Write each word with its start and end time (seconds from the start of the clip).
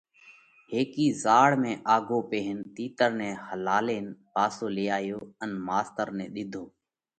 هيڪي 0.71 1.03
زاۯ 1.23 1.53
۾ 1.65 1.73
آگهو 1.95 2.17
پيهين 2.31 2.59
تِيتر 2.75 3.09
نئہ 3.19 3.31
هلالينَ 3.47 4.05
پاسو 4.33 4.65
لي 4.75 4.85
آيو 4.97 5.19
ان 5.43 5.51
ماستر 5.67 6.07
نئہ 6.17 6.27
ۮِيڌو۔ 6.33 6.63